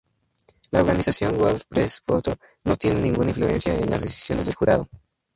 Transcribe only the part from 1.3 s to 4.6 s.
World Press Photo no tiene ninguna influencia en las decisiones del